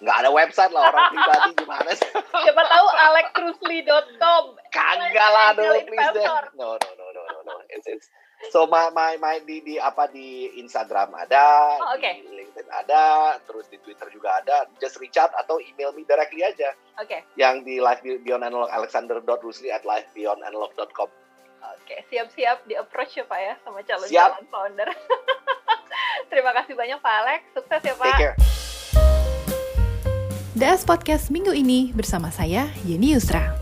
nggak 0.00 0.16
ada 0.24 0.30
website 0.32 0.72
lah 0.72 0.88
orang 0.88 1.12
pribadi 1.12 1.50
gimana 1.60 1.90
sih? 1.92 2.10
Siapa 2.16 2.62
tahu 2.64 2.86
alexrusli.com. 2.88 4.44
Kagak 4.72 5.28
lah, 5.28 5.48
no, 5.52 5.76
please 5.84 6.10
deh. 6.16 6.26
No, 6.56 6.76
no, 6.80 6.90
no, 6.96 7.06
no, 7.12 7.22
no, 7.28 7.38
no. 7.44 7.54
It's, 7.68 7.84
it's, 7.84 8.08
so 8.48 8.64
my, 8.64 8.88
my, 8.96 9.20
my 9.20 9.44
di, 9.44 9.60
di 9.60 9.76
apa 9.76 10.08
di 10.08 10.56
Instagram 10.56 11.12
ada, 11.12 11.76
oh, 11.84 12.00
okay. 12.00 12.24
di 12.24 12.32
LinkedIn 12.32 12.68
ada, 12.72 13.36
terus 13.44 13.68
di 13.68 13.76
Twitter 13.84 14.08
juga 14.08 14.40
ada. 14.40 14.64
Just 14.80 14.96
reach 14.96 15.20
out 15.20 15.36
atau 15.36 15.60
email 15.60 15.92
me 15.92 16.08
directly 16.08 16.40
aja. 16.40 16.72
Oke. 16.96 17.20
Okay. 17.20 17.20
Yang 17.36 17.68
di 17.68 17.74
live 17.76 18.00
beyond 18.24 18.48
analog 18.48 18.72
alexander.rusli 18.72 19.68
at 19.68 19.84
livebeyondanalog.com. 19.84 21.12
Oke, 21.60 21.84
okay. 21.84 22.00
siap-siap 22.08 22.64
di 22.64 22.72
approach 22.72 23.20
ya 23.20 23.28
Pak 23.28 23.36
ya 23.36 23.54
sama 23.60 23.84
calon-calon 23.84 24.48
founder. 24.48 24.88
Terima 26.32 26.56
kasih 26.56 26.72
banyak 26.72 26.98
Pak 27.04 27.14
Alex, 27.20 27.40
sukses 27.52 27.82
ya 27.84 27.94
Pak. 28.00 28.06
Take 28.08 28.20
care. 28.32 28.49
DS 30.60 30.84
Podcast 30.84 31.32
minggu 31.32 31.56
ini 31.56 31.88
bersama 31.96 32.28
saya, 32.28 32.68
Yeni 32.84 33.16
Yusra. 33.16 33.59